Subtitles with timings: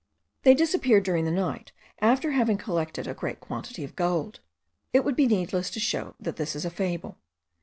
[0.41, 4.39] They disappeared during the night, after having collected a great quantity of gold.
[4.93, 7.19] It would be needless to show that this is a fable.